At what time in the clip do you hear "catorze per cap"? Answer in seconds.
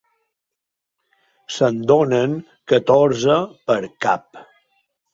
2.75-4.47